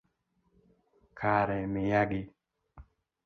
Kare 1.19 1.57
miyagi 1.73 2.21